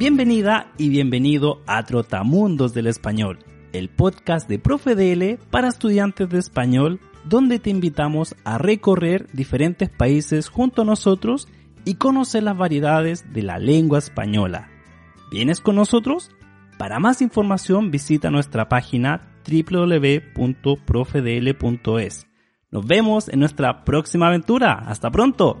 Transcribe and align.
Bienvenida 0.00 0.72
y 0.78 0.88
bienvenido 0.88 1.60
a 1.66 1.84
Trotamundos 1.84 2.72
del 2.72 2.86
Español, 2.86 3.40
el 3.74 3.90
podcast 3.90 4.48
de 4.48 4.58
Profe 4.58 4.94
DL 4.94 5.38
para 5.50 5.68
estudiantes 5.68 6.26
de 6.30 6.38
español, 6.38 7.00
donde 7.26 7.58
te 7.58 7.68
invitamos 7.68 8.34
a 8.44 8.56
recorrer 8.56 9.26
diferentes 9.34 9.90
países 9.90 10.48
junto 10.48 10.80
a 10.80 10.86
nosotros 10.86 11.48
y 11.84 11.96
conocer 11.96 12.44
las 12.44 12.56
variedades 12.56 13.30
de 13.34 13.42
la 13.42 13.58
lengua 13.58 13.98
española. 13.98 14.70
¿Vienes 15.30 15.60
con 15.60 15.76
nosotros? 15.76 16.30
Para 16.78 16.98
más 16.98 17.20
información 17.20 17.90
visita 17.90 18.30
nuestra 18.30 18.70
página 18.70 19.34
www.profedl.es. 19.46 22.26
Nos 22.70 22.86
vemos 22.86 23.28
en 23.28 23.38
nuestra 23.38 23.84
próxima 23.84 24.28
aventura. 24.28 24.82
Hasta 24.86 25.10
pronto. 25.10 25.60